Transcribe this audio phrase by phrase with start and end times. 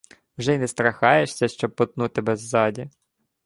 [0.37, 2.89] —Вже й не страхаєшся, що потну тебе ззаді.